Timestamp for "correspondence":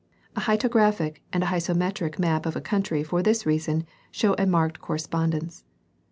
4.81-5.63